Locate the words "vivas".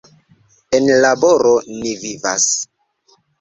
2.07-2.49